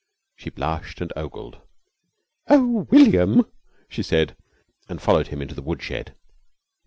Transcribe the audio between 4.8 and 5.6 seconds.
and followed him into